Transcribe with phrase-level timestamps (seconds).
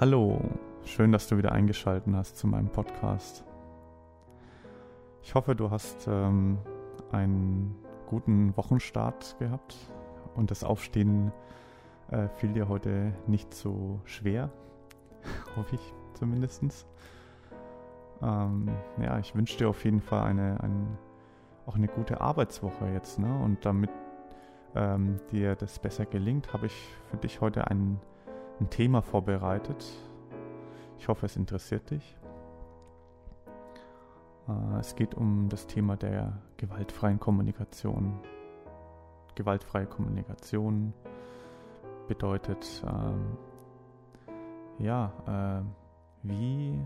[0.00, 0.40] Hallo,
[0.84, 3.44] schön, dass du wieder eingeschaltet hast zu meinem Podcast.
[5.22, 6.58] Ich hoffe, du hast ähm,
[7.12, 7.76] einen
[8.06, 9.76] guten Wochenstart gehabt
[10.34, 11.30] und das Aufstehen
[12.10, 14.50] äh, fiel dir heute nicht so schwer,
[15.56, 16.86] hoffe ich zumindest.
[18.22, 18.70] Ähm,
[19.00, 20.98] ja, ich wünsche dir auf jeden Fall eine, ein,
[21.66, 23.18] auch eine gute Arbeitswoche jetzt.
[23.18, 23.38] Ne?
[23.44, 23.90] Und damit
[24.74, 28.00] ähm, dir das besser gelingt, habe ich für dich heute ein,
[28.62, 29.84] ein Thema vorbereitet.
[30.98, 32.16] Ich hoffe, es interessiert dich.
[34.48, 38.20] Äh, es geht um das Thema der gewaltfreien Kommunikation.
[39.34, 40.92] Gewaltfreie Kommunikation
[42.06, 43.36] bedeutet, ähm,
[44.78, 45.64] ja, äh,
[46.22, 46.78] wie,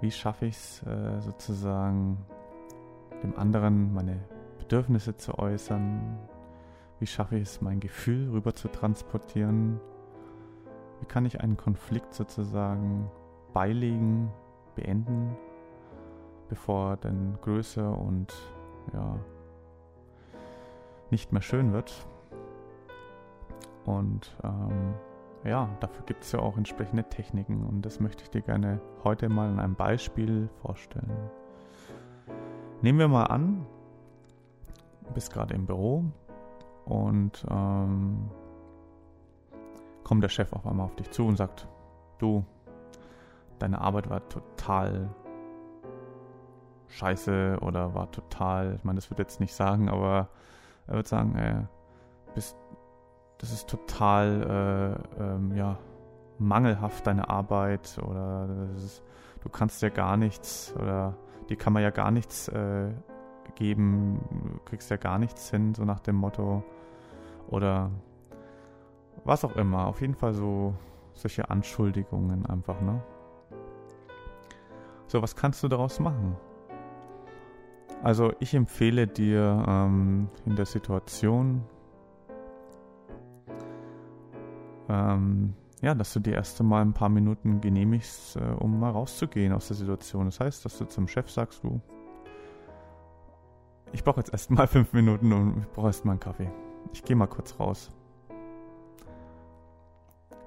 [0.00, 2.24] wie schaffe ich es äh, sozusagen,
[3.22, 4.20] dem anderen meine
[4.58, 6.18] Bedürfnisse zu äußern?
[6.98, 9.80] Wie schaffe ich es, mein Gefühl rüber zu transportieren?
[11.04, 13.10] Wie kann ich einen Konflikt sozusagen
[13.52, 14.32] beilegen,
[14.74, 15.36] beenden,
[16.48, 18.32] bevor er dann größer und
[18.94, 19.18] ja
[21.10, 22.06] nicht mehr schön wird?
[23.84, 24.94] Und ähm,
[25.44, 29.28] ja, dafür gibt es ja auch entsprechende Techniken und das möchte ich dir gerne heute
[29.28, 31.12] mal in einem Beispiel vorstellen.
[32.80, 33.66] Nehmen wir mal an,
[35.04, 36.02] du bist gerade im Büro
[36.86, 38.30] und ähm,
[40.04, 41.66] kommt der Chef auf einmal auf dich zu und sagt,
[42.18, 42.44] du,
[43.58, 45.08] deine Arbeit war total
[46.88, 50.28] scheiße oder war total, ich meine, das wird jetzt nicht sagen, aber
[50.86, 51.66] er wird sagen, ey,
[52.34, 52.56] bist,
[53.38, 55.78] das ist total, äh, ähm, ja,
[56.38, 59.02] mangelhaft deine Arbeit oder ist,
[59.42, 61.16] du kannst ja gar nichts oder
[61.48, 62.90] dir kann man ja gar nichts äh,
[63.54, 66.62] geben, du kriegst ja gar nichts hin, so nach dem Motto.
[67.48, 67.90] Oder
[69.24, 69.86] was auch immer.
[69.86, 70.74] Auf jeden Fall so
[71.12, 73.02] solche Anschuldigungen einfach, ne?
[75.06, 76.36] So, was kannst du daraus machen?
[78.02, 81.62] Also ich empfehle dir ähm, in der Situation,
[84.88, 89.52] ähm, ja, dass du dir erst einmal ein paar Minuten genehmigst, äh, um mal rauszugehen
[89.52, 90.26] aus der Situation.
[90.26, 91.80] Das heißt, dass du zum Chef sagst, du,
[93.92, 96.50] ich brauche jetzt erst mal fünf Minuten und ich brauche erst mal einen Kaffee.
[96.92, 97.90] Ich gehe mal kurz raus.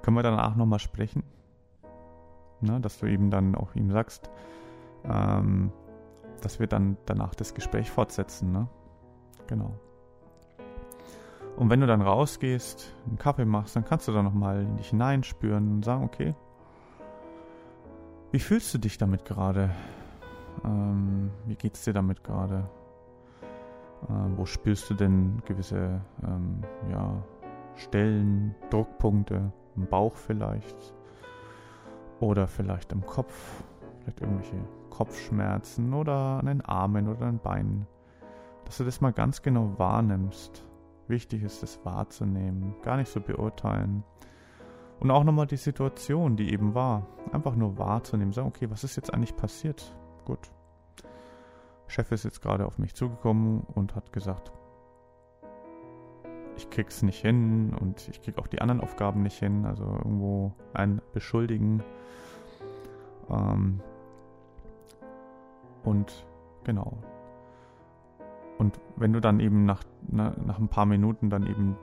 [0.08, 1.22] Können wir danach nochmal sprechen?
[2.62, 4.32] Ne, dass du eben dann auch ihm sagst,
[5.04, 5.74] ähm,
[6.42, 8.54] dass wir dann danach das Gespräch fortsetzen.
[8.54, 8.70] Ne?
[9.48, 9.78] Genau.
[11.58, 14.92] Und wenn du dann rausgehst, einen Kaffee machst, dann kannst du da nochmal in dich
[14.92, 16.36] hineinspüren und sagen, okay,
[18.32, 19.72] wie fühlst du dich damit gerade?
[20.64, 22.70] Ähm, wie es dir damit gerade?
[24.10, 27.22] Ähm, wo spürst du denn gewisse ähm, ja,
[27.76, 29.52] Stellen, Druckpunkte?
[29.78, 30.94] Im Bauch vielleicht
[32.20, 33.64] oder vielleicht im Kopf,
[34.00, 34.58] vielleicht irgendwelche
[34.90, 37.88] Kopfschmerzen oder an den Armen oder an den Beinen,
[38.66, 40.66] dass du das mal ganz genau wahrnimmst.
[41.08, 44.04] Wichtig ist es wahrzunehmen, gar nicht so beurteilen.
[45.00, 48.96] Und auch nochmal die Situation, die eben war, einfach nur wahrzunehmen, sagen, okay, was ist
[48.96, 49.96] jetzt eigentlich passiert?
[50.26, 50.52] Gut.
[51.86, 54.52] Chef ist jetzt gerade auf mich zugekommen und hat gesagt,
[56.58, 59.66] ich krieg's nicht hin und ich krieg auch die anderen Aufgaben nicht hin.
[59.66, 61.84] Also irgendwo ein Beschuldigen.
[63.30, 63.80] Ähm,
[65.84, 66.26] und
[66.64, 66.98] genau.
[68.58, 71.78] Und wenn du dann eben nach, na, nach ein paar Minuten dann eben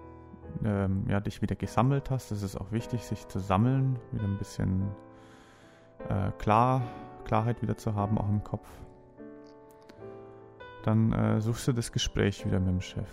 [0.65, 4.39] ähm, ja, dich wieder gesammelt hast, ist es auch wichtig, sich zu sammeln, wieder ein
[4.39, 4.89] bisschen
[6.09, 6.83] äh, klar,
[7.25, 8.69] Klarheit wieder zu haben, auch im Kopf.
[10.83, 13.09] Dann äh, suchst du das Gespräch wieder mit dem Chef.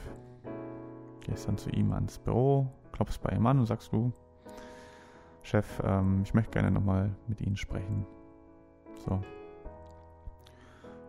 [1.32, 4.12] Gehst dann zu ihm ans Büro, klopfst bei ihm an und sagst du,
[5.44, 8.06] Chef, ähm, ich möchte gerne nochmal mit Ihnen sprechen.
[9.06, 9.22] So.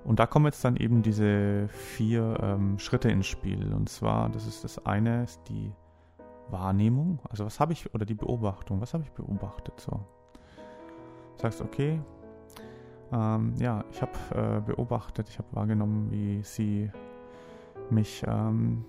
[0.04, 3.74] Und da kommen jetzt dann eben diese vier ähm, Schritte ins Spiel.
[3.74, 5.72] Und zwar, das ist das eine, ist die
[6.50, 7.18] Wahrnehmung.
[7.28, 9.80] Also was habe ich, oder die Beobachtung, was habe ich beobachtet?
[9.80, 10.06] So.
[11.34, 12.00] Sagst, okay,
[13.12, 16.92] ähm, ja, ich habe äh, beobachtet, ich habe wahrgenommen, wie Sie
[17.90, 18.84] mich ähm,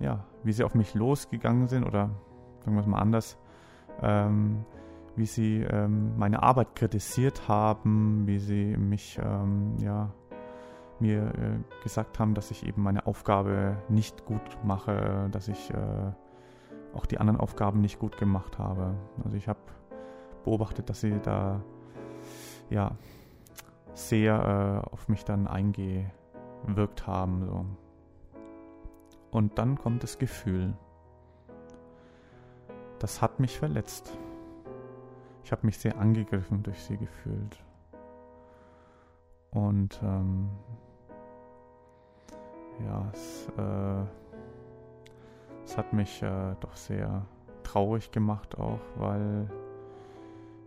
[0.00, 2.10] ja, wie sie auf mich losgegangen sind oder
[2.60, 3.38] sagen wir es mal anders,
[4.02, 4.64] ähm,
[5.16, 10.10] wie sie ähm, meine Arbeit kritisiert haben, wie sie mich, ähm, ja,
[10.98, 16.12] mir äh, gesagt haben, dass ich eben meine Aufgabe nicht gut mache, dass ich äh,
[16.94, 18.94] auch die anderen Aufgaben nicht gut gemacht habe.
[19.22, 19.60] Also ich habe
[20.44, 21.60] beobachtet, dass sie da
[22.70, 22.92] ja
[23.94, 27.44] sehr äh, auf mich dann eingewirkt haben.
[27.44, 27.66] So.
[29.30, 30.74] Und dann kommt das Gefühl.
[32.98, 34.16] Das hat mich verletzt.
[35.44, 37.62] ich habe mich sehr angegriffen durch sie gefühlt.
[39.50, 40.48] Und ähm,
[42.84, 44.04] ja, es, äh,
[45.64, 47.24] es, hat mich äh, doch sehr
[47.62, 49.48] traurig gemacht auch, weil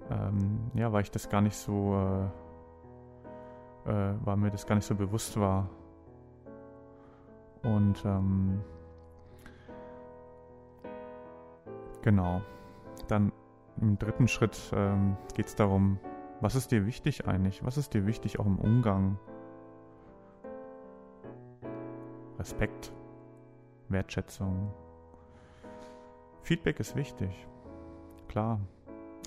[0.10, 2.30] ähm, ja, weil ich das gar nicht so,
[3.86, 5.70] äh, äh weil mir das gar nicht so bewusst war.
[7.64, 8.62] Und ähm,
[12.02, 12.42] genau,
[13.08, 13.32] dann
[13.82, 16.00] im dritten Schritt ähm, geht es darum,
[16.42, 17.66] was ist dir wichtig eigentlich?
[17.66, 19.18] Was ist dir wichtig auch im Umgang?
[22.38, 22.94] Respekt,
[23.90, 24.72] Wertschätzung.
[26.44, 27.48] Feedback ist wichtig,
[28.30, 28.62] klar.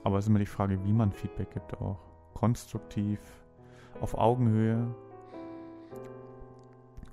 [0.04, 1.98] Aber es ist immer die Frage, wie man Feedback gibt auch.
[2.34, 3.20] Konstruktiv,
[4.00, 4.94] auf Augenhöhe.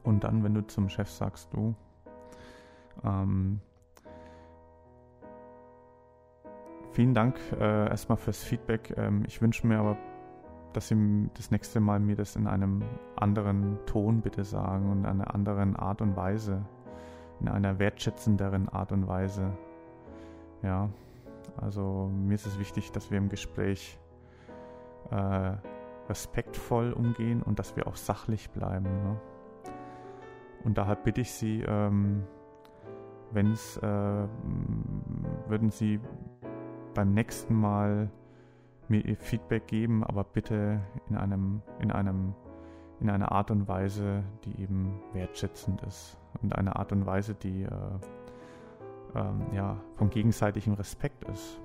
[0.03, 1.75] Und dann, wenn du zum Chef sagst, du,
[3.03, 3.61] ähm,
[6.91, 8.93] vielen Dank äh, erstmal fürs Feedback.
[8.97, 9.97] Ähm, ich wünsche mir aber,
[10.73, 12.83] dass Sie das nächste Mal mir das in einem
[13.15, 16.63] anderen Ton bitte sagen und in einer anderen Art und Weise,
[17.39, 19.51] in einer wertschätzenderen Art und Weise.
[20.61, 20.89] Ja,
[21.57, 23.97] also mir ist es wichtig, dass wir im Gespräch
[25.11, 25.53] äh,
[26.07, 28.85] respektvoll umgehen und dass wir auch sachlich bleiben.
[29.03, 29.21] Ne?
[30.69, 32.27] Und daher bitte ich Sie, ähm,
[33.31, 34.27] wenn es, äh,
[35.47, 35.99] würden Sie
[36.93, 38.11] beim nächsten Mal
[38.87, 40.79] mir ihr Feedback geben, aber bitte
[41.09, 42.35] in einem, in einem,
[42.99, 47.63] in einer Art und Weise, die eben wertschätzend ist und eine Art und Weise, die
[47.63, 47.69] äh,
[49.15, 51.59] ähm, ja von gegenseitigem Respekt ist.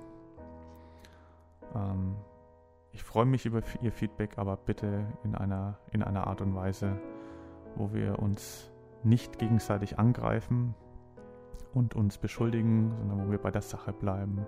[1.75, 2.15] Ähm,
[2.91, 6.99] ich freue mich über Ihr Feedback, aber bitte in einer, in einer Art und Weise,
[7.75, 8.71] wo wir uns
[9.05, 10.75] nicht gegenseitig angreifen
[11.73, 14.45] und uns beschuldigen, sondern wo wir bei der Sache bleiben.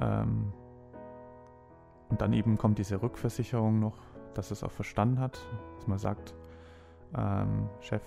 [0.00, 0.52] Ähm,
[2.08, 3.98] und dann eben kommt diese Rückversicherung noch,
[4.34, 5.38] dass es auch verstanden hat,
[5.76, 6.34] dass man sagt,
[7.16, 8.02] ähm, Chef,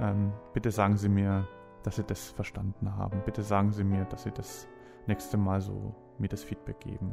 [0.00, 1.46] ähm, bitte sagen Sie mir,
[1.82, 3.22] dass Sie das verstanden haben.
[3.24, 4.66] Bitte sagen Sie mir, dass Sie das
[5.06, 7.12] nächste Mal so mir das Feedback geben.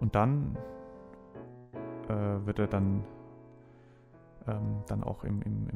[0.00, 0.56] Und dann
[2.08, 3.04] äh, wird er dann,
[4.46, 5.68] ähm, dann auch im, im,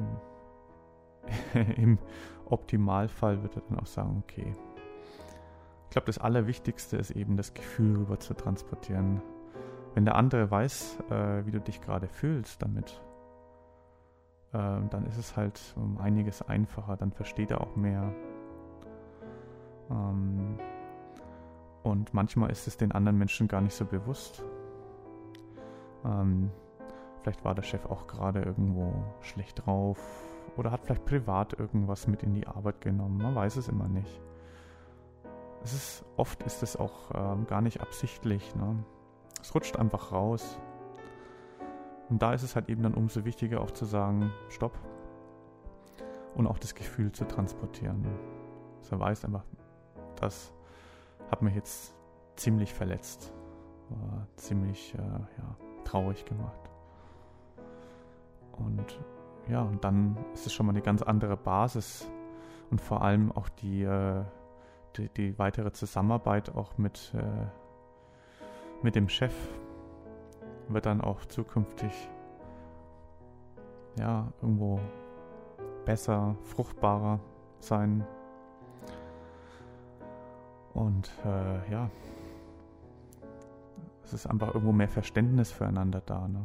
[1.53, 1.99] im, im
[2.45, 4.53] Optimalfall wird er dann auch sagen, okay,
[5.83, 9.21] ich glaube, das Allerwichtigste ist eben das Gefühl rüber zu transportieren.
[9.93, 13.01] Wenn der andere weiß, äh, wie du dich gerade fühlst damit,
[14.51, 14.57] äh,
[14.89, 18.13] dann ist es halt um einiges einfacher, dann versteht er auch mehr.
[19.89, 20.59] Ähm,
[21.83, 24.43] und manchmal ist es den anderen Menschen gar nicht so bewusst.
[26.03, 26.51] Ähm,
[27.25, 29.99] vielleicht war der Chef auch gerade irgendwo schlecht drauf
[30.57, 33.17] oder hat vielleicht privat irgendwas mit in die Arbeit genommen.
[33.17, 34.21] Man weiß es immer nicht
[35.65, 38.55] es ist, oft ist es auch ähm, gar nicht absichtlich.
[38.55, 38.83] Ne?
[39.41, 40.59] Es rutscht einfach raus.
[42.09, 44.77] Und da ist es halt eben dann umso wichtiger auch zu sagen, stopp.
[46.35, 48.05] Und auch das Gefühl zu transportieren.
[48.79, 49.43] Dass er weiß einfach,
[50.21, 50.53] das
[51.31, 51.95] hat mich jetzt
[52.35, 53.33] ziemlich verletzt.
[53.89, 56.59] War ziemlich äh, ja, traurig gemacht.
[58.57, 58.99] Und
[59.47, 62.09] ja, und dann ist es schon mal eine ganz andere Basis
[62.71, 64.23] und vor allem auch die, äh,
[64.97, 67.47] die, die weitere Zusammenarbeit auch mit, äh,
[68.81, 69.33] mit dem Chef
[70.67, 71.91] wird dann auch zukünftig
[73.99, 74.79] ja irgendwo
[75.85, 77.19] besser, fruchtbarer
[77.59, 78.05] sein.
[80.73, 81.89] Und äh, ja,
[84.03, 86.27] es ist einfach irgendwo mehr Verständnis füreinander da.
[86.27, 86.43] Ne?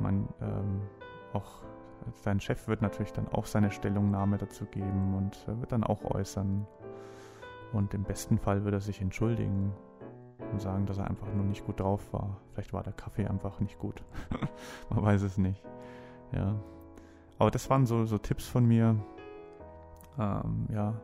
[0.00, 0.82] Man, ähm,
[1.32, 1.62] auch
[2.24, 6.66] dein Chef wird natürlich dann auch seine Stellungnahme dazu geben und wird dann auch äußern.
[7.72, 9.72] Und im besten Fall würde er sich entschuldigen
[10.52, 12.36] und sagen, dass er einfach nur nicht gut drauf war.
[12.52, 14.02] Vielleicht war der Kaffee einfach nicht gut.
[14.90, 15.62] Man weiß es nicht.
[16.32, 16.54] Ja.
[17.38, 18.96] Aber das waren so, so Tipps von mir.
[20.18, 20.94] Ähm, ja,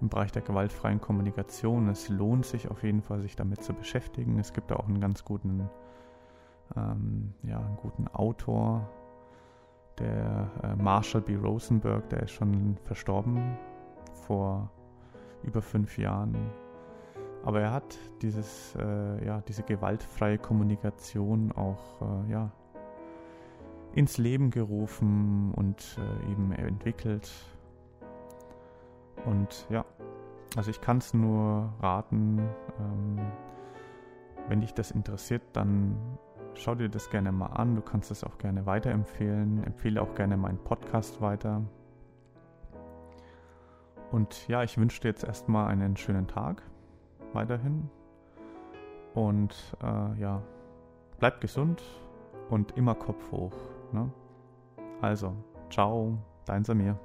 [0.00, 1.88] im Bereich der gewaltfreien Kommunikation.
[1.88, 4.38] Es lohnt sich auf jeden Fall, sich damit zu beschäftigen.
[4.38, 5.70] Es gibt da auch einen ganz guten,
[6.76, 8.88] ähm, ja, einen guten Autor,
[9.98, 11.36] der äh, Marshall B.
[11.36, 13.56] Rosenberg, der ist schon verstorben
[14.26, 14.70] vor
[15.42, 16.36] über fünf Jahren.
[17.44, 22.52] Aber er hat dieses, äh, ja, diese gewaltfreie Kommunikation auch äh, ja,
[23.94, 27.30] ins Leben gerufen und äh, eben entwickelt.
[29.26, 29.84] Und ja,
[30.56, 32.38] also ich kann es nur raten,
[32.78, 33.18] ähm,
[34.48, 35.96] wenn dich das interessiert, dann
[36.54, 37.74] schau dir das gerne mal an.
[37.74, 39.64] Du kannst es auch gerne weiterempfehlen.
[39.64, 41.62] Empfehle auch gerne meinen Podcast weiter.
[44.10, 46.62] Und ja, ich wünsche dir jetzt erstmal einen schönen Tag
[47.32, 47.90] weiterhin.
[49.14, 50.42] Und äh, ja,
[51.18, 51.82] bleibt gesund
[52.50, 53.54] und immer Kopf hoch.
[53.92, 54.10] Ne?
[55.00, 55.34] Also,
[55.70, 56.98] ciao, dein Samir.